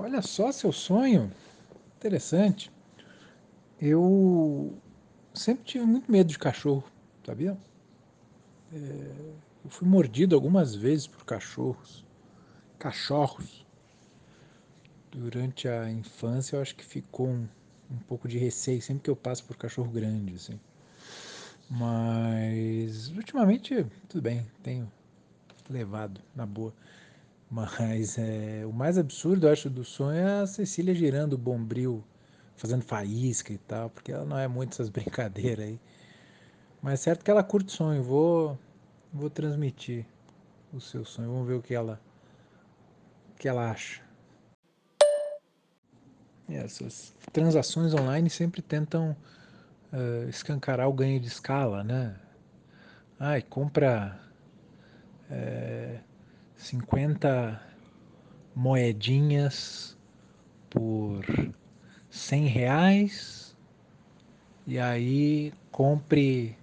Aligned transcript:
olha 0.00 0.22
só 0.22 0.50
seu 0.50 0.72
sonho. 0.72 1.30
Interessante. 1.98 2.72
Eu 3.80 4.74
sempre 5.34 5.64
tive 5.64 5.84
muito 5.84 6.10
medo 6.10 6.28
de 6.28 6.38
cachorro, 6.38 6.84
sabia? 7.24 7.56
É, 8.72 8.76
eu 9.64 9.70
fui 9.70 9.86
mordido 9.86 10.34
algumas 10.34 10.74
vezes 10.74 11.06
por 11.06 11.24
cachorros. 11.24 12.04
Cachorros. 12.78 13.66
Durante 15.10 15.68
a 15.68 15.90
infância, 15.90 16.56
eu 16.56 16.62
acho 16.62 16.74
que 16.76 16.84
ficou 16.84 17.28
um, 17.28 17.48
um 17.90 17.98
pouco 17.98 18.28
de 18.28 18.38
receio 18.38 18.80
sempre 18.80 19.04
que 19.04 19.10
eu 19.10 19.16
passo 19.16 19.44
por 19.44 19.56
cachorro 19.56 19.90
grande, 19.90 20.34
assim. 20.34 20.58
Mas 21.68 23.08
ultimamente, 23.08 23.86
tudo 24.08 24.22
bem, 24.22 24.46
tenho 24.62 24.90
levado 25.68 26.20
na 26.34 26.46
boa. 26.46 26.72
Mas 27.50 28.16
é, 28.16 28.64
o 28.64 28.72
mais 28.72 28.96
absurdo, 28.96 29.48
eu 29.48 29.52
acho, 29.52 29.68
do 29.68 29.84
sonho 29.84 30.20
é 30.20 30.42
a 30.42 30.46
Cecília 30.46 30.94
girando 30.94 31.32
o 31.32 31.38
bombril, 31.38 32.04
fazendo 32.56 32.84
faísca 32.84 33.52
e 33.52 33.58
tal, 33.58 33.90
porque 33.90 34.12
ela 34.12 34.24
não 34.24 34.38
é 34.38 34.46
muito 34.46 34.74
essas 34.74 34.88
brincadeiras 34.90 35.66
aí. 35.66 35.80
Mas 36.80 36.94
é 36.94 36.96
certo 36.96 37.24
que 37.24 37.30
ela 37.30 37.42
curte 37.42 37.72
sonho, 37.72 38.02
vou, 38.04 38.56
vou 39.12 39.28
transmitir 39.28 40.06
o 40.72 40.80
seu 40.80 41.04
sonho, 41.04 41.28
vamos 41.28 41.48
ver 41.48 41.54
o 41.54 41.62
que 41.62 41.74
ela, 41.74 42.00
o 43.32 43.36
que 43.36 43.48
ela 43.48 43.68
acha. 43.68 44.00
E 46.48 46.54
essas 46.54 47.12
transações 47.32 47.92
online 47.94 48.30
sempre 48.30 48.62
tentam 48.62 49.16
uh, 49.92 50.28
escancarar 50.28 50.88
o 50.88 50.92
ganho 50.92 51.18
de 51.18 51.26
escala, 51.26 51.82
né? 51.82 52.16
Ai, 53.18 53.42
compra 53.42 54.20
é, 55.28 56.00
50 56.60 57.60
moedinhas 58.54 59.96
por 60.68 61.24
100 62.10 62.46
reais 62.46 63.56
e 64.66 64.78
aí 64.78 65.54
compre 65.72 66.56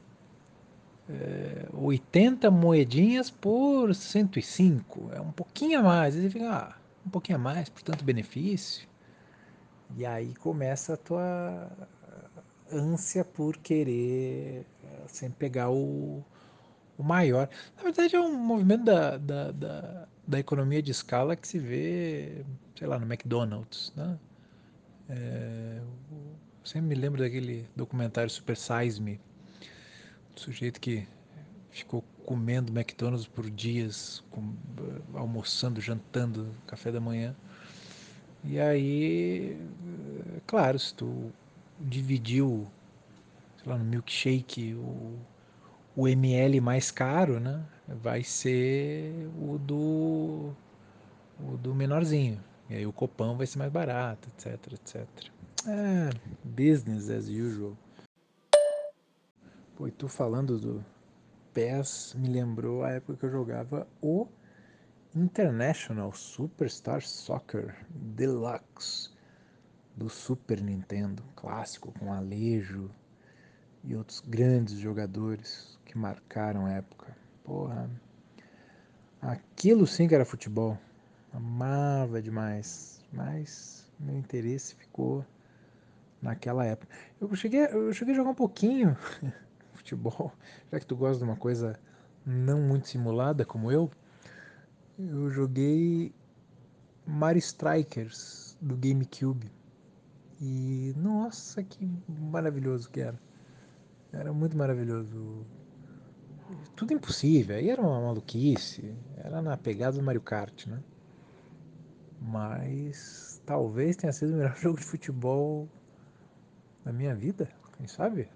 é, 1.10 1.68
80 1.74 2.52
moedinhas 2.52 3.32
por 3.32 3.94
105. 3.94 5.10
É 5.14 5.20
um 5.20 5.32
pouquinho 5.32 5.80
a 5.80 5.84
mais. 5.84 6.14
Você 6.14 6.30
fica, 6.30 6.48
ah, 6.48 6.76
um 7.06 7.10
pouquinho 7.10 7.38
a 7.38 7.42
mais, 7.42 7.68
por 7.68 7.82
tanto 7.82 8.06
benefício. 8.06 8.88
E 9.98 10.06
aí 10.06 10.36
começa 10.36 10.94
a 10.94 10.98
tua 10.98 11.72
ânsia 12.72 13.26
por 13.26 13.58
querer 13.58 14.64
sempre 15.08 15.40
pegar 15.40 15.72
o, 15.72 16.24
o 16.98 17.04
maior. 17.04 17.50
Na 17.78 17.84
verdade, 17.84 18.16
é 18.16 18.20
um 18.20 18.36
movimento 18.36 18.86
da, 18.86 19.18
da, 19.18 19.52
da, 19.52 20.08
da, 20.28 20.40
economia 20.40 20.82
de 20.82 20.92
escala 20.92 21.36
que 21.36 21.48
se 21.48 21.60
vê, 21.60 22.44
sei 22.76 22.88
lá, 22.88 22.98
no 22.98 23.06
McDonald's. 23.06 23.94
Né? 23.96 24.18
É, 25.10 25.82
sempre 26.64 26.90
me 26.90 26.96
lembro 26.96 27.22
daquele 27.22 27.68
documentário 27.76 28.30
Super 28.30 28.58
Size 28.58 29.02
Me, 29.02 29.20
do 30.34 30.42
sujeito 30.42 30.80
que 30.82 31.08
ficou 31.70 32.04
comendo 32.26 32.78
McDonald's 32.78 33.28
por 33.28 33.50
dias, 33.50 34.24
com, 34.32 34.54
almoçando, 35.14 35.80
jantando, 35.80 36.50
café 36.66 36.92
da 36.92 37.00
manhã. 37.00 37.36
E 38.44 38.60
aí, 38.60 39.58
claro, 40.46 40.78
se 40.80 40.94
tu 40.94 41.32
dividiu, 41.80 42.68
sei 43.58 43.72
lá, 43.72 43.78
no 43.78 43.86
milkshake 43.86 44.74
o 44.74 45.18
o 45.98 46.08
ml 46.08 46.62
mais 46.62 46.92
caro, 46.92 47.40
né, 47.40 47.66
vai 47.88 48.24
ser 48.24 49.12
o 49.42 49.58
do 49.58 50.54
o 51.40 51.58
do 51.58 51.74
menorzinho. 51.74 52.40
E 52.70 52.76
aí 52.76 52.86
o 52.86 52.94
copão 52.94 53.36
vai 53.36 53.48
ser 53.48 53.58
mais 53.58 53.72
barato, 53.72 54.30
etc, 54.30 54.74
etc. 54.74 55.08
É, 55.68 56.10
business 56.44 57.10
as 57.10 57.28
usual. 57.28 57.76
Pô, 59.76 59.88
e 59.88 59.92
tu 59.92 60.08
falando 60.08 60.60
do 60.60 60.86
PES 61.52 62.16
me 62.16 62.30
lembrou 62.30 62.84
a 62.84 62.92
época 62.92 63.18
que 63.18 63.26
eu 63.26 63.32
jogava 63.32 63.88
o 64.00 64.28
International 65.16 66.14
Superstar 66.14 67.02
Soccer 67.02 67.76
Deluxe 67.90 69.10
do 69.96 70.10
Super 70.10 70.62
Nintendo, 70.62 71.24
clássico 71.36 71.92
com 71.98 72.14
Alejo 72.14 72.92
e 73.84 73.96
outros 73.96 74.20
grandes 74.20 74.78
jogadores 74.78 75.80
que 75.86 75.98
marcaram 75.98 76.66
a 76.66 76.74
época. 76.74 77.16
Porra. 77.44 77.90
Aquilo 79.22 79.88
sim 79.88 80.08
que 80.08 80.16
era 80.16 80.26
futebol. 80.26 80.78
Amava 81.34 82.22
demais. 82.22 83.04
Mas 83.12 83.90
meu 84.00 84.18
interesse 84.18 84.76
ficou 84.76 85.26
naquela 86.22 86.66
época. 86.66 86.94
Eu 87.20 87.34
cheguei, 87.36 87.66
eu 87.66 87.94
cheguei 87.94 88.14
a 88.14 88.18
jogar 88.18 88.32
um 88.32 88.36
pouquinho 88.36 88.96
futebol, 89.74 90.32
já 90.72 90.80
que 90.80 90.86
tu 90.86 90.96
gosta 90.96 91.18
de 91.18 91.24
uma 91.24 91.38
coisa 91.38 91.80
não 92.26 92.62
muito 92.62 92.88
simulada 92.88 93.46
como 93.46 93.72
eu. 93.72 93.90
Eu 95.00 95.30
joguei 95.30 96.14
Mario 97.06 97.40
Strikers 97.40 98.58
do 98.62 98.76
GameCube. 98.76 99.52
E 100.40 100.94
nossa, 100.98 101.64
que 101.64 101.90
maravilhoso 102.08 102.90
que 102.90 103.00
era. 103.00 103.20
Era 104.14 104.32
muito 104.34 104.58
maravilhoso 104.58 105.46
tudo 106.76 106.94
impossível. 106.94 107.56
Aí 107.56 107.70
era 107.70 107.82
uma 107.82 108.02
maluquice. 108.02 108.96
Era 109.18 109.42
na 109.42 109.58
pegada 109.58 109.98
do 109.98 110.04
Mario 110.04 110.22
Kart, 110.22 110.68
né? 110.68 110.82
Mas 112.22 113.42
talvez 113.46 113.96
tenha 113.96 114.14
sido 114.14 114.34
o 114.34 114.38
melhor 114.38 114.56
jogo 114.58 114.80
de 114.80 114.86
futebol 114.86 115.68
da 116.84 116.92
minha 116.92 117.16
vida. 117.16 117.50
Quem 117.78 117.88
sabe? 117.88 118.30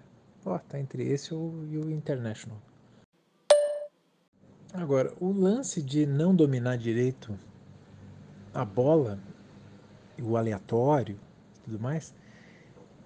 Ó, 0.44 0.58
tá 0.58 0.78
entre 0.78 1.04
esse 1.04 1.32
e 1.32 1.36
o 1.36 1.90
International. 1.90 2.60
Agora, 4.74 5.12
o 5.20 5.30
lance 5.30 5.82
de 5.82 6.06
não 6.06 6.34
dominar 6.34 6.76
direito 6.78 7.38
a 8.54 8.64
bola, 8.64 9.18
o 10.20 10.36
aleatório 10.36 11.18
e 11.56 11.60
tudo 11.60 11.78
mais, 11.78 12.14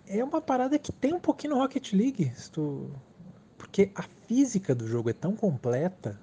é 0.06 0.22
uma 0.22 0.40
parada 0.40 0.78
que 0.78 0.92
tem 0.92 1.12
um 1.12 1.20
pouquinho 1.20 1.54
no 1.54 1.60
Rocket 1.60 1.92
League. 1.92 2.32
Tu 2.52 2.90
porque 3.56 3.90
a 3.94 4.02
física 4.02 4.74
do 4.74 4.86
jogo 4.86 5.10
é 5.10 5.12
tão 5.12 5.34
completa 5.34 6.20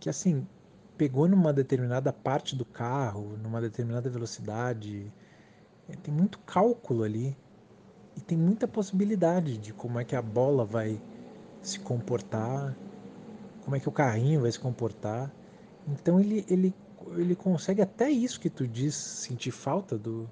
que 0.00 0.08
assim, 0.08 0.46
pegou 0.96 1.28
numa 1.28 1.52
determinada 1.52 2.12
parte 2.12 2.54
do 2.54 2.64
carro, 2.64 3.36
numa 3.42 3.60
determinada 3.60 4.08
velocidade, 4.08 5.12
é, 5.88 5.96
tem 5.96 6.12
muito 6.12 6.38
cálculo 6.40 7.02
ali 7.02 7.36
e 8.16 8.20
tem 8.20 8.38
muita 8.38 8.68
possibilidade 8.68 9.58
de 9.58 9.72
como 9.72 9.98
é 9.98 10.04
que 10.04 10.14
a 10.14 10.22
bola 10.22 10.64
vai 10.64 11.00
se 11.62 11.80
comportar, 11.80 12.76
como 13.60 13.76
é 13.76 13.80
que 13.80 13.88
o 13.88 13.92
carrinho 13.92 14.42
vai 14.42 14.52
se 14.52 14.60
comportar. 14.60 15.32
Então 15.86 16.20
ele, 16.20 16.44
ele, 16.48 16.74
ele 17.16 17.34
consegue 17.34 17.82
até 17.82 18.10
isso 18.10 18.40
que 18.40 18.50
tu 18.50 18.68
diz, 18.68 18.94
sentir 18.94 19.50
falta 19.50 19.98
do 19.98 20.28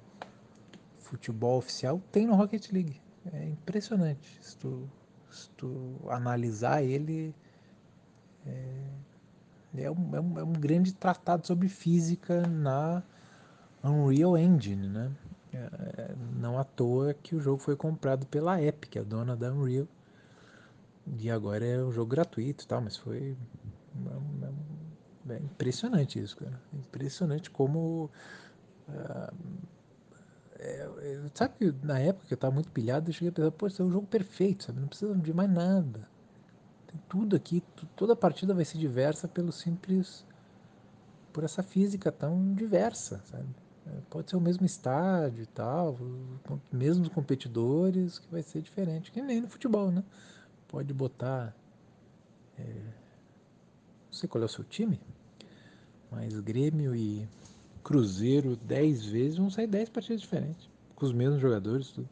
futebol 1.13 1.57
oficial, 1.57 2.01
tem 2.11 2.25
no 2.25 2.35
Rocket 2.35 2.71
League. 2.71 3.01
É 3.31 3.45
impressionante. 3.45 4.37
Se 4.41 4.57
tu 4.57 4.89
se 5.33 5.49
tu 5.51 5.99
analisar 6.09 6.83
ele, 6.83 7.33
é, 8.45 9.83
é, 9.83 9.91
um, 9.91 10.15
é, 10.15 10.21
um, 10.21 10.39
é 10.39 10.43
um 10.43 10.53
grande 10.53 10.93
tratado 10.93 11.45
sobre 11.47 11.67
física 11.67 12.45
na 12.47 13.01
Unreal 13.83 14.37
Engine, 14.37 14.87
né? 14.87 15.11
É, 15.53 16.15
não 16.35 16.57
à 16.57 16.63
toa 16.63 17.13
que 17.13 17.35
o 17.35 17.39
jogo 17.39 17.59
foi 17.59 17.75
comprado 17.75 18.25
pela 18.27 18.61
Epic, 18.61 18.97
a 18.97 19.03
dona 19.03 19.35
da 19.35 19.51
Unreal. 19.51 19.87
E 21.19 21.29
agora 21.29 21.65
é 21.65 21.83
um 21.83 21.91
jogo 21.91 22.09
gratuito, 22.09 22.67
tal, 22.67 22.81
mas 22.81 22.95
foi 22.95 23.35
é, 25.29 25.33
é 25.33 25.37
impressionante 25.37 26.19
isso, 26.19 26.37
cara. 26.37 26.59
Impressionante 26.73 27.49
como 27.49 28.09
uh, 28.87 29.33
é, 30.63 31.29
sabe 31.33 31.55
que 31.57 31.85
na 31.85 31.99
época 31.99 32.27
que 32.27 32.33
eu 32.33 32.35
estava 32.35 32.53
muito 32.53 32.71
pilhado, 32.71 33.09
eu 33.09 33.13
cheguei 33.13 33.29
a 33.29 33.31
pensar, 33.31 33.51
pô, 33.51 33.67
esse 33.67 33.81
é 33.81 33.83
um 33.83 33.91
jogo 33.91 34.07
perfeito, 34.07 34.63
sabe? 34.63 34.79
Não 34.79 34.87
precisa 34.87 35.13
de 35.13 35.33
mais 35.33 35.49
nada. 35.51 36.07
Tem 36.87 36.99
tudo 37.09 37.35
aqui, 37.35 37.61
toda 37.95 38.13
a 38.13 38.15
partida 38.15 38.53
vai 38.53 38.63
ser 38.65 38.77
diversa 38.77 39.27
pelo 39.27 39.51
simples. 39.51 40.25
por 41.33 41.43
essa 41.43 41.63
física 41.63 42.11
tão 42.11 42.53
diversa, 42.53 43.21
sabe? 43.25 43.47
É, 43.87 43.91
pode 44.09 44.29
ser 44.29 44.37
o 44.37 44.41
mesmo 44.41 44.65
estádio 44.65 45.43
e 45.43 45.47
tal, 45.47 45.97
mesmos 46.71 47.09
competidores, 47.09 48.19
que 48.19 48.31
vai 48.31 48.43
ser 48.43 48.61
diferente. 48.61 49.11
Que 49.11 49.21
nem 49.21 49.41
no 49.41 49.49
futebol, 49.49 49.91
né? 49.91 50.03
Pode 50.67 50.93
botar. 50.93 51.55
É, 52.57 52.63
não 52.63 54.13
sei 54.13 54.29
qual 54.29 54.41
é 54.43 54.45
o 54.45 54.49
seu 54.49 54.63
time, 54.63 55.01
mas 56.11 56.39
Grêmio 56.39 56.95
e 56.95 57.27
Cruzeiro 57.83 58.55
10 58.55 59.05
vezes, 59.05 59.37
vão 59.37 59.49
sair 59.49 59.67
10 59.67 59.89
partidas 59.89 60.21
diferentes. 60.21 60.69
Com 60.95 61.05
os 61.05 61.13
mesmos 61.13 61.41
jogadores, 61.41 61.89
tudo. 61.91 62.09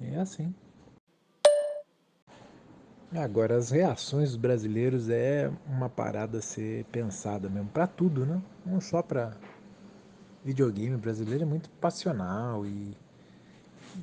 É 0.00 0.18
assim. 0.18 0.52
Agora, 3.14 3.56
as 3.56 3.70
reações 3.70 4.30
dos 4.30 4.36
brasileiros 4.36 5.08
é 5.10 5.52
uma 5.66 5.88
parada 5.88 6.38
a 6.38 6.42
ser 6.42 6.84
pensada 6.86 7.48
mesmo. 7.48 7.68
para 7.68 7.86
tudo, 7.86 8.24
né? 8.24 8.42
Não 8.64 8.80
só 8.80 9.02
para 9.02 9.36
videogame 10.42 10.96
brasileiro 10.96 11.42
é 11.42 11.46
muito 11.46 11.68
passional 11.70 12.66
e, 12.66 12.96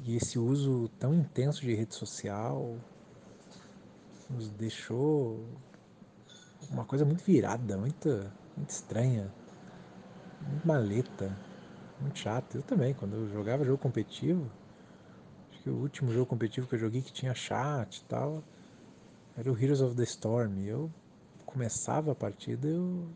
e 0.06 0.16
esse 0.16 0.40
uso 0.40 0.90
tão 1.00 1.14
intenso 1.14 1.62
de 1.62 1.74
rede 1.74 1.96
social 1.96 2.78
nos 4.30 4.50
deixou 4.52 5.44
uma 6.70 6.86
coisa 6.86 7.04
muito 7.04 7.24
virada, 7.24 7.78
muito, 7.78 8.32
muito 8.56 8.70
estranha, 8.70 9.34
muito 10.42 10.68
maleta, 10.68 11.38
muito 12.00 12.18
chata. 12.20 12.58
Eu 12.58 12.64
também, 12.64 12.94
quando 12.94 13.16
eu 13.16 13.30
jogava 13.30 13.64
jogo 13.66 13.78
competitivo, 13.78 14.50
acho 15.52 15.64
que 15.64 15.70
o 15.70 15.76
último 15.76 16.12
jogo 16.12 16.26
competitivo 16.26 16.68
que 16.68 16.76
eu 16.76 16.80
joguei 16.80 17.02
que 17.02 17.12
tinha 17.12 17.34
chat 17.34 17.98
e 17.98 18.04
tal 18.06 18.44
era 19.38 19.52
o 19.52 19.58
Heroes 19.58 19.82
of 19.82 19.96
the 19.96 20.04
Storm. 20.04 20.66
Eu 20.66 20.90
começava 21.46 22.12
a 22.12 22.16
partida, 22.16 22.68
eu 22.68 23.10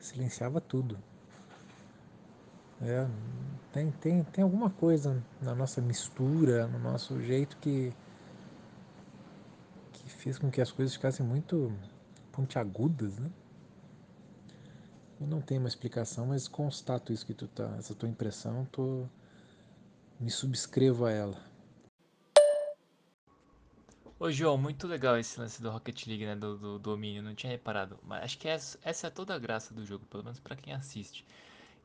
silenciava 0.00 0.60
tudo. 0.60 0.98
É, 2.80 3.06
tem, 3.72 3.90
tem, 3.90 4.22
tem 4.24 4.44
alguma 4.44 4.70
coisa 4.70 5.20
na 5.42 5.54
nossa 5.54 5.80
mistura, 5.80 6.68
no 6.68 6.78
nosso 6.78 7.20
jeito 7.20 7.56
que, 7.56 7.92
que 9.92 10.08
fez 10.08 10.38
com 10.38 10.48
que 10.50 10.60
as 10.60 10.70
coisas 10.70 10.94
ficassem 10.94 11.26
muito 11.26 11.72
pontiagudas, 12.32 13.18
né? 13.18 13.28
Não 15.20 15.40
tenho 15.40 15.60
uma 15.60 15.68
explicação, 15.68 16.26
mas 16.26 16.46
constato 16.46 17.12
isso 17.12 17.26
que 17.26 17.34
tu 17.34 17.48
tá, 17.48 17.74
essa 17.76 17.94
tua 17.94 18.08
impressão, 18.08 18.64
tô, 18.66 19.04
me 20.20 20.30
subscrevo 20.30 21.06
a 21.06 21.10
ela. 21.10 21.48
Ô 24.20 24.30
João, 24.32 24.58
muito 24.58 24.86
legal 24.88 25.16
esse 25.16 25.38
lance 25.38 25.62
do 25.62 25.70
Rocket 25.70 26.06
League, 26.06 26.26
né? 26.26 26.34
Do, 26.34 26.58
do 26.58 26.78
domínio, 26.78 27.22
não 27.22 27.34
tinha 27.34 27.52
reparado. 27.52 27.98
Mas 28.02 28.24
acho 28.24 28.38
que 28.38 28.48
essa, 28.48 28.78
essa 28.82 29.06
é 29.06 29.10
toda 29.10 29.34
a 29.34 29.38
graça 29.38 29.72
do 29.72 29.86
jogo, 29.86 30.06
pelo 30.06 30.24
menos 30.24 30.40
pra 30.40 30.56
quem 30.56 30.72
assiste. 30.72 31.24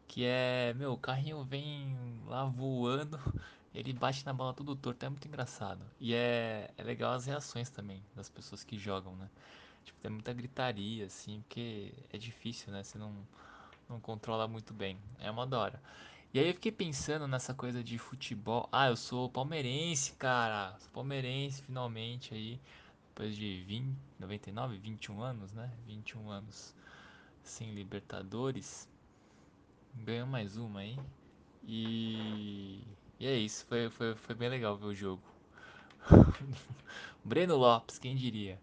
Que 0.08 0.26
é, 0.26 0.74
meu, 0.76 0.94
o 0.94 0.98
carrinho 0.98 1.44
vem 1.44 1.96
lá 2.26 2.46
voando, 2.46 3.20
ele 3.74 3.94
bate 3.94 4.26
na 4.26 4.34
bola 4.34 4.54
tudo 4.54 4.76
torto, 4.76 5.06
é 5.06 5.10
muito 5.10 5.28
engraçado. 5.28 5.86
E 6.00 6.14
é, 6.16 6.72
é 6.76 6.84
legal 6.84 7.14
as 7.14 7.26
reações 7.28 7.70
também 7.70 8.04
das 8.16 8.30
pessoas 8.30 8.64
que 8.64 8.80
jogam, 8.80 9.16
né? 9.16 9.30
Tipo, 9.84 10.00
tem 10.00 10.12
muita 10.12 10.34
gritaria, 10.34 11.06
assim, 11.06 11.42
porque 11.42 11.94
é 12.12 12.18
difícil, 12.18 12.72
né? 12.72 12.84
Você 12.84 12.98
não, 12.98 13.14
não 13.90 14.00
controla 14.00 14.48
muito 14.48 14.74
bem. 14.74 14.98
É 15.20 15.30
uma 15.30 15.46
da 15.46 15.60
hora. 15.60 15.82
E 16.34 16.40
aí 16.40 16.48
eu 16.48 16.54
fiquei 16.56 16.72
pensando 16.72 17.28
nessa 17.28 17.54
coisa 17.54 17.84
de 17.84 17.98
futebol. 18.00 18.68
Ah, 18.72 18.88
eu 18.88 18.96
sou 18.96 19.30
palmeirense, 19.30 20.14
cara. 20.14 20.76
Sou 20.80 20.90
palmeirense 20.92 21.62
finalmente 21.62 22.34
aí. 22.34 22.60
Depois 23.10 23.36
de 23.36 23.62
20, 23.68 23.96
99, 24.20 24.78
21 24.78 25.22
anos, 25.22 25.54
né? 25.54 25.72
21 25.86 26.32
anos 26.32 26.74
sem 27.44 27.72
Libertadores. 27.74 28.90
Ganhou 29.94 30.26
mais 30.26 30.58
uma 30.58 30.80
aí. 30.80 30.98
E, 31.68 32.82
e 33.20 33.28
é 33.28 33.38
isso. 33.38 33.66
Foi, 33.68 33.90
foi, 33.92 34.16
foi 34.16 34.34
bem 34.34 34.50
legal 34.50 34.76
ver 34.76 34.86
o 34.88 34.96
jogo. 34.96 35.22
Breno 37.24 37.56
Lopes, 37.56 38.00
quem 38.00 38.16
diria? 38.16 38.60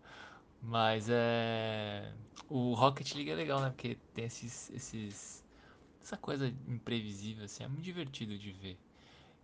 Mas 0.63 1.09
é. 1.09 2.13
O 2.49 2.75
Rocket 2.75 3.15
League 3.15 3.31
é 3.31 3.35
legal, 3.35 3.61
né? 3.61 3.71
Porque 3.71 3.97
tem 4.15 4.25
esses, 4.25 4.71
esses 4.71 5.45
essa 6.03 6.17
coisa 6.17 6.49
imprevisível, 6.67 7.45
assim, 7.45 7.63
é 7.63 7.69
muito 7.69 7.83
divertido 7.83 8.37
de 8.37 8.51
ver. 8.51 8.79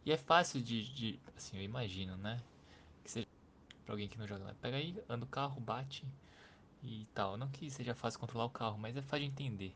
E 0.04 0.12
é 0.12 0.16
fácil 0.16 0.60
de, 0.60 0.92
de 0.92 1.20
assim, 1.36 1.56
eu 1.56 1.62
imagino, 1.62 2.16
né? 2.16 2.40
Que 3.04 3.10
seja 3.10 3.26
pra 3.84 3.94
alguém 3.94 4.08
que 4.08 4.18
não 4.18 4.26
joga, 4.26 4.56
pega 4.60 4.76
aí, 4.76 4.96
anda 5.08 5.24
o 5.24 5.28
carro, 5.28 5.60
bate 5.60 6.04
e 6.82 7.06
tal. 7.14 7.36
Não 7.36 7.48
que 7.48 7.70
seja 7.70 7.94
fácil 7.94 8.20
controlar 8.20 8.46
o 8.46 8.50
carro, 8.50 8.78
mas 8.78 8.96
é 8.96 9.02
fácil 9.02 9.26
de 9.26 9.32
entender. 9.32 9.74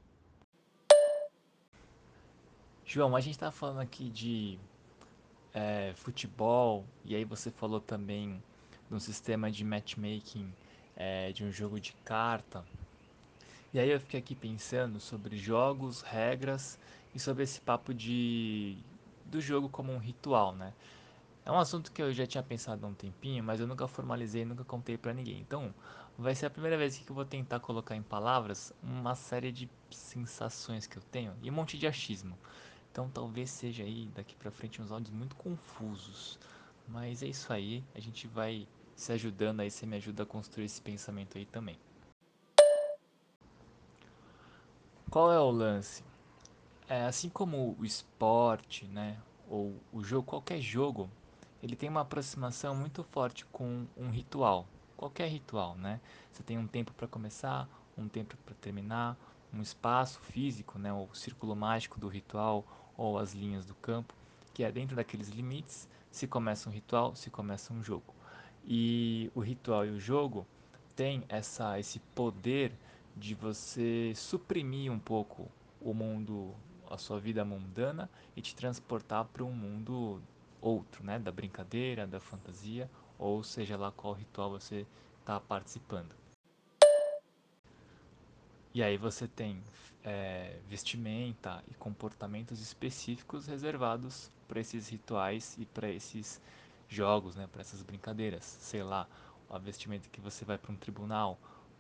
João, 2.85 3.15
a 3.15 3.21
gente 3.21 3.39
tá 3.39 3.53
falando 3.53 3.81
aqui 3.81 4.11
de 4.11 4.59
é, 5.55 5.93
futebol, 5.95 6.85
e 7.05 7.15
aí 7.15 7.25
você 7.25 7.51
falou 7.51 7.81
também 7.81 8.43
de 8.89 8.95
um 8.95 8.99
sistema 8.99 9.49
de 9.49 9.65
matchmaking 9.65 10.53
é, 11.03 11.33
de 11.33 11.43
um 11.43 11.51
jogo 11.51 11.81
de 11.81 11.95
carta. 12.05 12.63
E 13.73 13.81
aí 13.81 13.89
eu 13.89 13.99
fiquei 13.99 14.21
aqui 14.21 14.35
pensando 14.35 15.01
sobre 15.01 15.39
jogos, 15.39 16.03
regras 16.03 16.79
e 17.15 17.19
sobre 17.19 17.43
esse 17.43 17.59
papo 17.59 17.95
de 17.95 18.77
do 19.25 19.41
jogo 19.41 19.69
como 19.71 19.93
um 19.93 19.99
ritual, 19.99 20.55
né? 20.55 20.75
É 21.47 21.51
um 21.51 21.59
assunto 21.59 21.91
que 21.91 22.03
eu 22.03 22.13
já 22.13 22.27
tinha 22.27 22.43
pensado 22.43 22.85
há 22.85 22.89
um 22.89 22.93
tempinho, 22.93 23.43
mas 23.43 23.61
eu 23.61 23.67
nunca 23.67 23.89
formalizei, 23.89 24.45
nunca 24.45 24.63
contei 24.63 24.99
para 24.99 25.15
ninguém. 25.15 25.41
Então, 25.41 25.73
vai 26.19 26.35
ser 26.35 26.47
a 26.47 26.51
primeira 26.51 26.77
vez 26.77 26.99
que 26.99 27.09
eu 27.09 27.15
vou 27.15 27.25
tentar 27.25 27.61
colocar 27.61 27.97
em 27.97 28.03
palavras 28.03 28.73
uma 28.83 29.15
série 29.15 29.51
de 29.51 29.71
sensações 29.91 30.87
que 30.87 30.99
eu 30.99 31.03
tenho 31.11 31.33
e 31.43 31.51
um 31.51 31.55
monte 31.55 31.79
de 31.79 31.87
achismo. 31.87 32.37
Então, 32.93 33.09
talvez 33.09 33.51
seja 33.51 33.85
aí 33.85 34.11
daqui 34.15 34.35
para 34.37 34.51
frente 34.51 34.83
uns 34.83 34.93
áudios 34.93 35.15
muito 35.15 35.35
confusos. 35.37 36.39
Mas 36.87 37.23
é 37.23 37.29
isso 37.29 37.51
aí, 37.53 37.83
a 37.95 38.01
gente 38.01 38.27
vai 38.27 38.67
se 39.01 39.13
ajudando 39.13 39.61
aí, 39.61 39.71
você 39.71 39.87
me 39.87 39.97
ajuda 39.97 40.25
a 40.25 40.27
construir 40.27 40.67
esse 40.67 40.79
pensamento 40.79 41.39
aí 41.39 41.47
também. 41.47 41.79
Qual 45.11 45.33
é 45.33 45.41
o 45.41 45.51
lance? 45.51 46.05
É, 46.87 47.07
assim 47.07 47.31
como 47.31 47.75
o 47.79 47.85
esporte, 47.85 48.85
né, 48.85 49.19
ou 49.49 49.75
o 49.91 50.05
jogo, 50.05 50.27
qualquer 50.27 50.61
jogo, 50.61 51.09
ele 51.63 51.75
tem 51.75 51.89
uma 51.89 52.03
aproximação 52.03 52.75
muito 52.75 53.03
forte 53.03 53.47
com 53.47 53.87
um 53.97 54.11
ritual. 54.11 54.67
Qualquer 54.99 55.29
ritual, 55.29 55.77
né? 55.77 55.99
Você 56.31 56.43
tem 56.43 56.59
um 56.59 56.67
tempo 56.67 56.93
para 56.93 57.09
começar, 57.09 57.67
um 57.97 58.07
tempo 58.07 58.37
para 58.45 58.55
terminar, 58.57 59.17
um 59.51 59.63
espaço 59.63 60.21
físico, 60.21 60.79
né, 60.79 60.93
o 60.93 61.09
círculo 61.15 61.57
mágico 61.57 61.99
do 61.99 62.07
ritual 62.07 62.67
ou 62.99 63.19
as 63.19 63.33
linhas 63.33 63.65
do 63.65 63.75
campo, 63.77 64.13
que 64.53 64.63
é 64.63 64.71
dentro 64.71 64.95
daqueles 64.95 65.31
limites 65.31 65.89
se 66.11 66.27
começa 66.27 66.69
um 66.69 66.73
ritual, 66.73 67.17
se 67.17 67.31
começa 67.31 67.73
um 67.73 67.83
jogo. 67.83 68.20
E 68.67 69.31
o 69.35 69.41
ritual 69.41 69.87
e 69.87 69.91
o 69.91 70.01
jogo 70.01 70.47
tem 70.95 71.25
essa 71.29 71.79
esse 71.79 71.99
poder 72.15 72.73
de 73.17 73.35
você 73.35 74.13
suprimir 74.15 74.93
um 74.93 74.99
pouco 74.99 75.49
o 75.81 75.93
mundo, 75.93 76.55
a 76.89 76.97
sua 76.97 77.19
vida 77.19 77.45
mundana 77.45 78.09
e 78.37 78.43
te 78.43 78.55
transportar 78.55 79.25
para 79.27 79.45
um 79.45 79.53
mundo 79.53 80.23
outro, 80.61 81.05
né, 81.05 81.19
da 81.19 81.33
brincadeira, 81.33 82.07
da 82.07 82.21
fantasia, 82.21 82.91
ou 83.19 83.43
seja 83.43 83.77
lá 83.77 83.91
qual 83.91 84.13
ritual 84.13 84.51
você 84.51 84.87
está 85.21 85.41
participando. 85.41 86.15
E 88.73 88.83
aí 88.83 88.97
você 88.97 89.27
tem 89.27 89.61
é, 90.05 90.59
vestimenta 90.69 91.63
e 91.69 91.75
comportamentos 91.75 92.61
específicos 92.61 93.47
reservados 93.47 94.31
para 94.47 94.61
esses 94.61 94.89
rituais 94.89 95.57
e 95.59 95.65
para 95.65 95.91
esses 95.91 96.41
jogos, 96.91 97.37
né, 97.37 97.49
para 97.51 97.63
essas 97.63 97.83
brincadeiras. 97.83 98.45
Sei 98.45 98.83
lá, 98.83 99.09
a 99.49 99.59
vestimenta 99.59 100.09
que 100.11 100.21
você 100.21 100.45
vai 100.45 100.59
para 100.59 100.73
um 100.73 100.77
tribunal, 100.77 101.39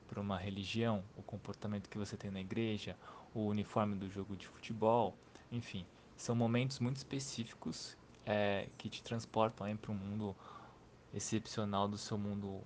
para 0.08 0.20
uma 0.20 0.38
religião, 0.38 1.04
o 1.16 1.22
comportamento 1.22 1.88
que 1.88 1.98
você 1.98 2.16
tem 2.16 2.30
na 2.30 2.40
igreja, 2.40 2.96
o 3.34 3.46
uniforme 3.46 3.96
do 3.96 4.08
jogo 4.08 4.36
de 4.36 4.48
futebol, 4.48 5.14
enfim, 5.52 5.84
são 6.16 6.34
momentos 6.34 6.78
muito 6.78 6.96
específicos 6.96 7.96
é, 8.24 8.68
que 8.78 8.88
te 8.88 9.02
transportam 9.02 9.76
para 9.76 9.92
um 9.92 9.94
mundo 9.94 10.36
excepcional 11.12 11.88
do 11.88 11.98
seu 11.98 12.16
mundo 12.16 12.60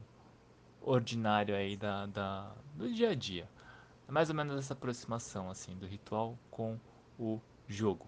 ordinário 0.81 1.55
aí 1.55 1.77
da, 1.77 2.07
da, 2.07 2.53
do 2.75 2.93
dia 2.93 3.11
a 3.11 3.15
dia. 3.15 3.49
É 4.07 4.13
mais 4.13 4.29
ou 4.29 4.35
menos 4.35 4.57
essa 4.59 4.75
aproximação 4.75 5.51
assim 5.51 5.75
do 5.77 5.87
ritual 5.87 6.39
com 6.51 6.79
o 7.19 7.41
jogo. 7.67 8.07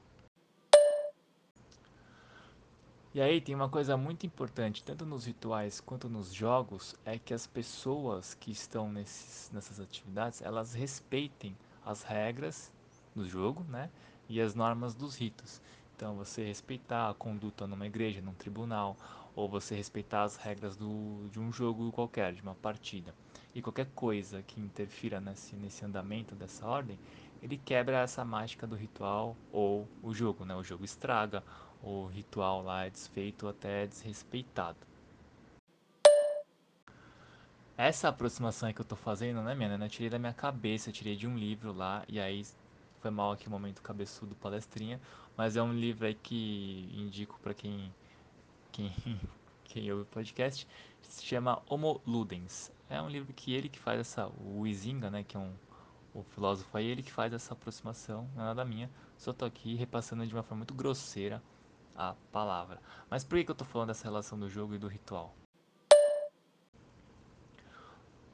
E 3.16 3.20
aí 3.22 3.40
tem 3.40 3.54
uma 3.54 3.70
coisa 3.70 3.96
muito 3.96 4.26
importante, 4.26 4.84
tanto 4.84 5.06
nos 5.06 5.24
rituais 5.24 5.80
quanto 5.80 6.06
nos 6.06 6.34
jogos, 6.34 6.94
é 7.02 7.18
que 7.18 7.32
as 7.32 7.46
pessoas 7.46 8.34
que 8.34 8.50
estão 8.50 8.92
nesses, 8.92 9.50
nessas 9.54 9.80
atividades, 9.80 10.42
elas 10.42 10.74
respeitem 10.74 11.56
as 11.82 12.02
regras 12.02 12.70
do 13.14 13.26
jogo, 13.26 13.64
né? 13.70 13.88
E 14.28 14.38
as 14.38 14.54
normas 14.54 14.94
dos 14.94 15.16
ritos. 15.16 15.62
Então 15.96 16.14
você 16.14 16.44
respeitar 16.44 17.08
a 17.08 17.14
conduta 17.14 17.66
numa 17.66 17.86
igreja, 17.86 18.20
num 18.20 18.34
tribunal, 18.34 18.98
ou 19.34 19.48
você 19.48 19.74
respeitar 19.74 20.24
as 20.24 20.36
regras 20.36 20.76
do, 20.76 21.26
de 21.32 21.40
um 21.40 21.50
jogo 21.50 21.90
qualquer, 21.92 22.34
de 22.34 22.42
uma 22.42 22.54
partida. 22.54 23.14
E 23.54 23.62
qualquer 23.62 23.86
coisa 23.94 24.42
que 24.42 24.60
interfira 24.60 25.22
nesse, 25.22 25.56
nesse 25.56 25.82
andamento 25.86 26.34
dessa 26.34 26.66
ordem, 26.66 26.98
ele 27.42 27.56
quebra 27.56 28.00
essa 28.00 28.24
mágica 28.26 28.66
do 28.66 28.76
ritual 28.76 29.34
ou 29.50 29.88
o 30.02 30.12
jogo, 30.12 30.44
né? 30.44 30.54
O 30.54 30.62
jogo 30.62 30.84
estraga, 30.84 31.42
o 31.86 32.06
ritual 32.06 32.62
lá 32.62 32.84
é 32.84 32.90
desfeito 32.90 33.46
até 33.46 33.86
desrespeitado. 33.86 34.76
Essa 37.76 38.08
aproximação 38.08 38.72
que 38.72 38.80
eu 38.80 38.84
tô 38.84 38.96
fazendo, 38.96 39.40
né, 39.42 39.54
minha, 39.54 39.70
eu 39.70 39.88
tirei 39.88 40.10
da 40.10 40.18
minha 40.18 40.32
cabeça, 40.32 40.88
eu 40.88 40.92
tirei 40.92 41.14
de 41.14 41.28
um 41.28 41.38
livro 41.38 41.72
lá, 41.72 42.02
e 42.08 42.18
aí 42.18 42.44
foi 43.00 43.10
mal 43.10 43.30
aqui 43.30 43.46
o 43.46 43.50
momento 43.50 43.82
cabeçudo 43.82 44.34
palestrinha, 44.34 45.00
mas 45.36 45.56
é 45.56 45.62
um 45.62 45.72
livro 45.72 46.06
aí 46.06 46.14
que 46.14 46.90
indico 46.92 47.38
para 47.40 47.54
quem, 47.54 47.94
quem, 48.72 48.92
quem 49.62 49.92
ouve 49.92 50.02
o 50.02 50.06
podcast, 50.06 50.66
se 51.02 51.24
chama 51.24 51.62
Homo 51.68 52.00
Ludens. 52.04 52.72
É 52.90 53.00
um 53.00 53.08
livro 53.08 53.32
que 53.32 53.54
ele 53.54 53.68
que 53.68 53.78
faz 53.78 54.00
essa, 54.00 54.26
o 54.26 54.66
Izinga, 54.66 55.08
né, 55.08 55.22
que 55.22 55.36
é 55.36 55.40
um, 55.40 55.52
o 56.12 56.24
filósofo 56.24 56.76
aí, 56.76 56.86
ele 56.86 57.02
que 57.02 57.12
faz 57.12 57.32
essa 57.32 57.52
aproximação, 57.52 58.28
não 58.34 58.42
é 58.42 58.46
nada 58.46 58.64
minha. 58.64 58.90
Só 59.16 59.32
tô 59.32 59.44
aqui 59.44 59.76
repassando 59.76 60.26
de 60.26 60.34
uma 60.34 60.42
forma 60.42 60.58
muito 60.58 60.74
grosseira 60.74 61.40
a 61.96 62.14
palavra. 62.30 62.80
Mas 63.10 63.24
por 63.24 63.42
que, 63.42 63.50
eu 63.50 63.54
tô 63.54 63.64
falando 63.64 63.88
dessa 63.88 64.04
relação 64.04 64.38
do 64.38 64.48
jogo 64.48 64.74
e 64.74 64.78
do 64.78 64.88
ritual? 64.88 65.34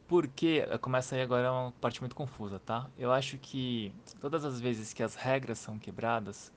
Porque 0.09 0.67
começa 0.81 1.15
aí 1.15 1.23
agora 1.23 1.51
uma 1.51 1.73
parte 1.73 2.01
muito 2.01 2.15
confusa, 2.15 2.59
tá? 2.59 2.91
Eu 2.99 3.13
acho 3.13 3.39
que 3.39 3.95
todas 4.21 4.45
as 4.45 4.61
vezes 4.61 4.93
que 4.93 5.03
as 5.03 5.15
regras 5.15 5.59
são 5.59 5.79
quebradas, 5.79 6.53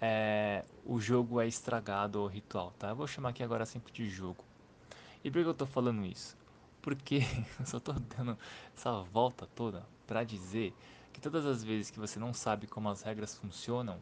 é, 0.00 0.64
o 0.86 0.98
jogo 1.00 1.40
é 1.40 1.46
estragado 1.46 2.20
ou 2.20 2.26
ritual, 2.26 2.72
tá? 2.78 2.88
Eu 2.88 2.96
vou 2.96 3.06
chamar 3.06 3.30
aqui 3.30 3.42
agora 3.42 3.66
sempre 3.66 3.92
de 3.92 4.08
jogo. 4.08 4.42
E 5.22 5.30
por 5.30 5.42
que 5.42 5.48
eu 5.48 5.54
tô 5.54 5.66
falando 5.66 6.04
isso? 6.06 6.36
Porque 6.80 7.20
eu 7.60 7.66
só 7.66 7.78
tô 7.78 7.92
dando 7.92 8.38
essa 8.74 8.92
volta 9.02 9.46
toda 9.54 9.84
para 10.06 10.24
dizer 10.24 10.72
que 11.12 11.20
todas 11.20 11.44
as 11.44 11.62
vezes 11.62 11.90
que 11.90 11.98
você 11.98 12.18
não 12.18 12.32
sabe 12.32 12.66
como 12.66 12.88
as 12.88 13.02
regras 13.02 13.36
funcionam, 13.36 14.00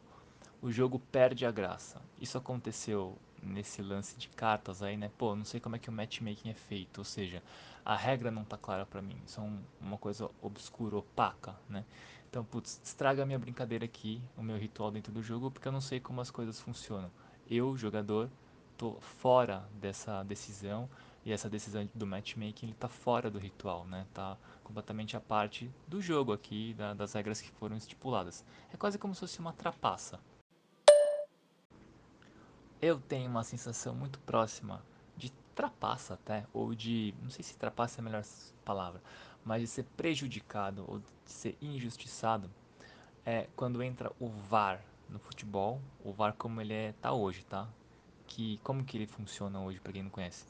o 0.62 0.70
jogo 0.70 0.98
perde 0.98 1.44
a 1.44 1.50
graça. 1.50 2.00
Isso 2.20 2.38
aconteceu 2.38 3.16
nesse 3.42 3.82
lance 3.82 4.16
de 4.16 4.28
cartas 4.28 4.82
aí, 4.82 4.96
né? 4.96 5.10
Pô, 5.16 5.36
não 5.36 5.44
sei 5.44 5.60
como 5.60 5.76
é 5.76 5.78
que 5.78 5.88
o 5.88 5.92
matchmaking 5.92 6.50
é 6.50 6.54
feito, 6.54 6.98
ou 6.98 7.04
seja, 7.04 7.42
a 7.84 7.94
regra 7.94 8.30
não 8.30 8.44
tá 8.44 8.56
clara 8.56 8.84
para 8.84 9.02
mim. 9.02 9.16
Isso 9.24 9.40
é 9.40 9.42
um, 9.42 9.60
uma 9.80 9.98
coisa 9.98 10.30
obscura, 10.42 10.96
opaca, 10.96 11.54
né? 11.68 11.84
Então, 12.28 12.44
putz, 12.44 12.80
estraga 12.82 13.22
a 13.22 13.26
minha 13.26 13.38
brincadeira 13.38 13.84
aqui, 13.84 14.20
o 14.36 14.42
meu 14.42 14.58
ritual 14.58 14.90
dentro 14.90 15.12
do 15.12 15.22
jogo, 15.22 15.50
porque 15.50 15.68
eu 15.68 15.72
não 15.72 15.80
sei 15.80 16.00
como 16.00 16.20
as 16.20 16.30
coisas 16.30 16.60
funcionam. 16.60 17.10
Eu, 17.48 17.76
jogador, 17.76 18.28
tô 18.76 18.94
fora 19.00 19.64
dessa 19.74 20.22
decisão 20.24 20.88
e 21.24 21.32
essa 21.32 21.48
decisão 21.48 21.88
do 21.94 22.06
matchmaking 22.06 22.66
ele 22.66 22.74
tá 22.74 22.88
fora 22.88 23.30
do 23.30 23.38
ritual, 23.38 23.86
né? 23.86 24.06
Tá 24.12 24.36
completamente 24.62 25.16
a 25.16 25.20
parte 25.20 25.70
do 25.86 26.00
jogo 26.00 26.32
aqui, 26.32 26.74
da, 26.74 26.92
das 26.92 27.12
regras 27.12 27.40
que 27.40 27.50
foram 27.52 27.76
estipuladas. 27.76 28.44
É 28.72 28.76
quase 28.76 28.98
como 28.98 29.14
se 29.14 29.20
fosse 29.20 29.38
uma 29.38 29.52
trapaça. 29.52 30.20
Eu 32.80 33.00
tenho 33.00 33.30
uma 33.30 33.42
sensação 33.42 33.94
muito 33.94 34.18
próxima 34.20 34.82
de 35.16 35.30
trapaça 35.54 36.14
até, 36.14 36.44
ou 36.52 36.74
de, 36.74 37.14
não 37.22 37.30
sei 37.30 37.42
se 37.42 37.56
trapaça 37.56 37.98
é 37.98 38.00
a 38.00 38.04
melhor 38.04 38.22
palavra, 38.64 39.02
mas 39.44 39.62
de 39.62 39.66
ser 39.66 39.84
prejudicado 39.96 40.84
ou 40.86 40.98
de 40.98 41.06
ser 41.24 41.56
injustiçado 41.62 42.50
é 43.24 43.48
quando 43.56 43.82
entra 43.82 44.12
o 44.20 44.28
VAR 44.28 44.80
no 45.08 45.18
futebol, 45.18 45.80
o 46.04 46.12
VAR 46.12 46.34
como 46.34 46.60
ele 46.60 46.74
é, 46.74 46.92
tá 47.00 47.12
hoje, 47.12 47.44
tá? 47.44 47.66
Que, 48.26 48.60
como 48.62 48.84
que 48.84 48.96
ele 48.96 49.06
funciona 49.06 49.58
hoje, 49.60 49.80
para 49.80 49.92
quem 49.92 50.02
não 50.02 50.10
conhece? 50.10 50.44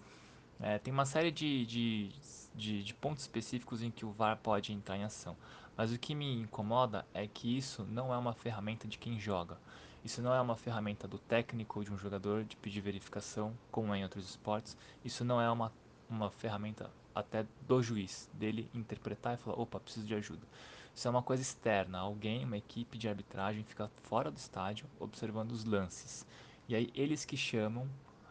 É, 0.58 0.78
tem 0.78 0.92
uma 0.92 1.06
série 1.06 1.30
de, 1.30 1.64
de, 1.66 2.10
de, 2.54 2.82
de, 2.82 2.94
pontos 2.94 3.22
específicos 3.22 3.82
em 3.82 3.90
que 3.90 4.04
o 4.04 4.10
VAR 4.10 4.38
pode 4.38 4.72
entrar 4.72 4.96
em 4.96 5.04
ação. 5.04 5.36
Mas 5.76 5.92
o 5.92 5.98
que 5.98 6.14
me 6.14 6.40
incomoda 6.40 7.06
é 7.12 7.26
que 7.26 7.56
isso 7.56 7.84
não 7.84 8.12
é 8.12 8.16
uma 8.16 8.32
ferramenta 8.32 8.88
de 8.88 8.98
quem 8.98 9.20
joga. 9.20 9.58
Isso 10.06 10.22
não 10.22 10.32
é 10.32 10.40
uma 10.40 10.54
ferramenta 10.54 11.08
do 11.08 11.18
técnico 11.18 11.80
ou 11.80 11.84
de 11.84 11.92
um 11.92 11.98
jogador 11.98 12.44
de 12.44 12.56
pedir 12.56 12.80
verificação, 12.80 13.52
como 13.72 13.92
é 13.92 13.98
em 13.98 14.04
outros 14.04 14.30
esportes. 14.30 14.76
Isso 15.04 15.24
não 15.24 15.40
é 15.40 15.50
uma, 15.50 15.72
uma 16.08 16.30
ferramenta 16.30 16.88
até 17.12 17.44
do 17.66 17.82
juiz, 17.82 18.30
dele 18.32 18.70
interpretar 18.72 19.34
e 19.34 19.36
falar: 19.36 19.58
opa, 19.58 19.80
preciso 19.80 20.06
de 20.06 20.14
ajuda. 20.14 20.46
Isso 20.94 21.08
é 21.08 21.10
uma 21.10 21.24
coisa 21.24 21.42
externa. 21.42 21.98
Alguém, 21.98 22.44
uma 22.44 22.56
equipe 22.56 22.96
de 22.96 23.08
arbitragem, 23.08 23.64
fica 23.64 23.90
fora 24.04 24.30
do 24.30 24.36
estádio 24.36 24.86
observando 25.00 25.50
os 25.50 25.64
lances. 25.64 26.24
E 26.68 26.76
aí 26.76 26.88
eles 26.94 27.24
que 27.24 27.36
chamam, 27.36 27.88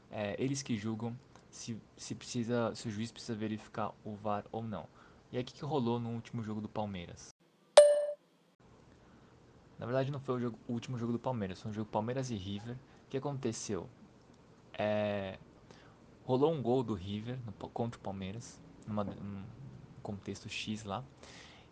é, 0.09 0.33
eles 0.39 0.63
que 0.63 0.77
julgam 0.77 1.13
se, 1.51 1.77
se, 1.97 2.15
precisa, 2.15 2.73
se 2.73 2.87
o 2.87 2.91
juiz 2.91 3.11
precisa 3.11 3.37
verificar 3.37 3.91
o 4.05 4.15
VAR 4.15 4.45
ou 4.49 4.63
não. 4.63 4.87
E 5.29 5.35
aí 5.35 5.43
o 5.43 5.45
que, 5.45 5.53
que 5.53 5.65
rolou 5.65 5.99
no 5.99 6.11
último 6.11 6.41
jogo 6.41 6.61
do 6.61 6.69
Palmeiras? 6.69 7.34
Na 9.77 9.85
verdade 9.85 10.11
não 10.11 10.19
foi 10.19 10.35
o, 10.35 10.39
jogo, 10.39 10.59
o, 10.67 10.73
último 10.73 10.97
jogo 10.97 11.11
do 11.11 11.19
Palmeiras, 11.19 11.61
foi 11.61 11.71
um 11.71 11.73
jogo 11.73 11.89
Palmeiras 11.89 12.31
e 12.31 12.35
River. 12.35 12.75
O 12.75 13.09
que 13.09 13.17
aconteceu? 13.17 13.89
É, 14.73 15.37
rolou 16.25 16.53
um 16.53 16.61
gol 16.61 16.83
do 16.83 16.93
River 16.93 17.37
no, 17.45 17.51
contra 17.69 17.99
o 17.99 18.03
Palmeiras, 18.03 18.61
numa, 18.87 19.03
num 19.03 19.43
contexto 20.01 20.49
X 20.49 20.83
lá. 20.83 21.03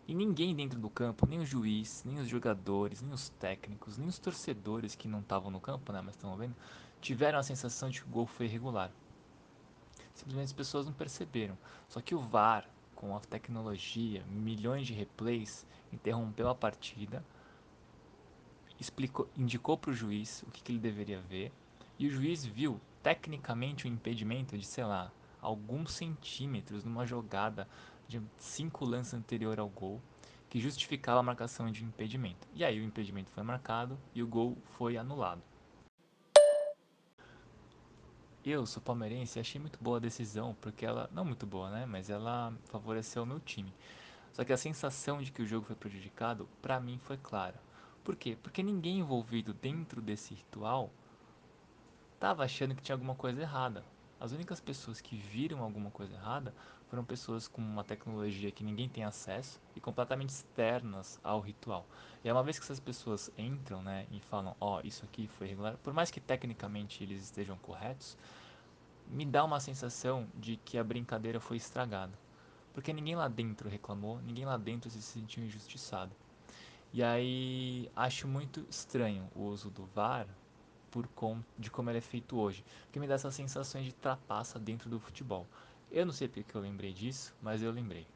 E 0.06 0.14
ninguém 0.14 0.54
dentro 0.54 0.78
do 0.78 0.90
campo, 0.90 1.26
nem 1.26 1.38
o 1.38 1.46
juiz, 1.46 2.02
nem 2.04 2.18
os 2.18 2.28
jogadores, 2.28 3.00
nem 3.00 3.12
os 3.12 3.30
técnicos, 3.30 3.96
nem 3.96 4.06
os 4.06 4.18
torcedores 4.18 4.94
que 4.94 5.08
não 5.08 5.20
estavam 5.20 5.50
no 5.50 5.60
campo, 5.60 5.92
né, 5.92 6.02
mas 6.04 6.14
estão 6.14 6.36
vendo, 6.36 6.54
tiveram 7.00 7.38
a 7.38 7.42
sensação 7.42 7.88
de 7.88 8.02
que 8.02 8.06
o 8.06 8.10
gol 8.10 8.26
foi 8.26 8.46
irregular 8.46 8.90
simplesmente 10.14 10.46
as 10.46 10.52
pessoas 10.52 10.86
não 10.86 10.92
perceberam. 10.92 11.56
Só 11.88 12.00
que 12.00 12.14
o 12.14 12.20
VAR, 12.20 12.68
com 12.94 13.14
a 13.16 13.20
tecnologia, 13.20 14.24
milhões 14.30 14.86
de 14.86 14.94
replays, 14.94 15.66
interrompeu 15.92 16.48
a 16.48 16.54
partida, 16.54 17.24
explicou, 18.80 19.28
indicou 19.36 19.76
para 19.76 19.90
o 19.90 19.94
juiz 19.94 20.42
o 20.42 20.50
que, 20.50 20.62
que 20.62 20.72
ele 20.72 20.78
deveria 20.78 21.20
ver, 21.20 21.52
e 21.98 22.06
o 22.06 22.10
juiz 22.10 22.44
viu 22.44 22.80
tecnicamente 23.02 23.86
o 23.86 23.88
impedimento 23.88 24.56
de, 24.56 24.66
sei 24.66 24.84
lá, 24.84 25.12
alguns 25.40 25.92
centímetros 25.92 26.84
numa 26.84 27.06
jogada 27.06 27.68
de 28.08 28.20
cinco 28.38 28.84
lances 28.84 29.14
anterior 29.14 29.60
ao 29.60 29.68
gol, 29.68 30.00
que 30.48 30.60
justificava 30.60 31.20
a 31.20 31.22
marcação 31.22 31.70
de 31.70 31.84
impedimento. 31.84 32.46
E 32.54 32.64
aí 32.64 32.80
o 32.80 32.84
impedimento 32.84 33.30
foi 33.30 33.42
marcado 33.42 33.98
e 34.14 34.22
o 34.22 34.26
gol 34.26 34.56
foi 34.76 34.96
anulado. 34.96 35.42
Eu 38.44 38.66
sou 38.66 38.82
palmeirense 38.82 39.38
e 39.38 39.40
achei 39.40 39.60
muito 39.60 39.78
boa 39.82 39.96
a 39.96 40.00
decisão, 40.00 40.54
porque 40.60 40.84
ela, 40.84 41.08
não 41.12 41.24
muito 41.24 41.46
boa, 41.46 41.70
né, 41.70 41.86
mas 41.86 42.10
ela 42.10 42.52
favoreceu 42.66 43.22
o 43.22 43.26
meu 43.26 43.40
time. 43.40 43.72
Só 44.32 44.44
que 44.44 44.52
a 44.52 44.56
sensação 44.56 45.22
de 45.22 45.32
que 45.32 45.42
o 45.42 45.46
jogo 45.46 45.64
foi 45.66 45.76
prejudicado, 45.76 46.48
para 46.60 46.78
mim 46.78 46.98
foi 47.02 47.16
clara. 47.16 47.58
Por 48.04 48.14
quê? 48.16 48.36
Porque 48.42 48.62
ninguém 48.62 48.98
envolvido 48.98 49.54
dentro 49.54 50.02
desse 50.02 50.34
ritual 50.34 50.90
estava 52.14 52.44
achando 52.44 52.74
que 52.74 52.82
tinha 52.82 52.94
alguma 52.94 53.14
coisa 53.14 53.40
errada. 53.40 53.82
As 54.20 54.30
únicas 54.30 54.60
pessoas 54.60 55.00
que 55.00 55.16
viram 55.16 55.62
alguma 55.62 55.90
coisa 55.90 56.14
errada 56.14 56.54
foram 56.88 57.02
pessoas 57.02 57.48
com 57.48 57.62
uma 57.62 57.82
tecnologia 57.82 58.50
que 58.50 58.62
ninguém 58.62 58.90
tem 58.90 59.04
acesso 59.04 59.58
e 59.74 59.80
completamente 59.80 60.28
externas 60.28 61.18
ao 61.24 61.40
ritual. 61.40 61.86
E 62.22 62.28
é 62.28 62.32
uma 62.32 62.42
vez 62.42 62.58
que 62.58 62.64
essas 62.64 62.78
pessoas 62.78 63.30
entram, 63.38 63.82
né, 63.82 64.06
e 64.10 64.20
falam, 64.20 64.54
ó, 64.60 64.78
oh, 64.78 64.86
isso 64.86 65.04
aqui 65.04 65.26
foi 65.26 65.46
irregular, 65.46 65.76
por 65.78 65.92
mais 65.92 66.10
que 66.10 66.20
tecnicamente 66.20 67.02
eles 67.02 67.22
estejam 67.24 67.56
corretos, 67.56 68.16
me 69.08 69.24
dá 69.24 69.42
uma 69.44 69.60
sensação 69.60 70.26
de 70.34 70.56
que 70.58 70.78
a 70.78 70.84
brincadeira 70.84 71.40
foi 71.40 71.56
estragada. 71.56 72.12
Porque 72.72 72.92
ninguém 72.92 73.16
lá 73.16 73.28
dentro 73.28 73.68
reclamou, 73.68 74.20
ninguém 74.20 74.44
lá 74.44 74.56
dentro 74.56 74.90
se 74.90 75.02
sentiu 75.02 75.42
injustiçado. 75.42 76.14
E 76.94 77.02
aí 77.02 77.90
acho 77.96 78.28
muito 78.28 78.64
estranho 78.70 79.28
o 79.34 79.42
uso 79.46 79.68
do 79.68 79.84
VAR 79.84 80.28
por 80.92 81.08
conta 81.08 81.44
de 81.58 81.68
como 81.68 81.90
ele 81.90 81.98
é 81.98 82.00
feito 82.00 82.38
hoje, 82.38 82.64
porque 82.84 83.00
me 83.00 83.08
dá 83.08 83.14
essas 83.14 83.34
sensações 83.34 83.84
de 83.84 83.92
trapaça 83.92 84.60
dentro 84.60 84.88
do 84.88 85.00
futebol. 85.00 85.44
Eu 85.90 86.06
não 86.06 86.12
sei 86.12 86.28
porque 86.28 86.56
eu 86.56 86.60
lembrei 86.60 86.92
disso, 86.92 87.34
mas 87.42 87.64
eu 87.64 87.72
lembrei. 87.72 88.06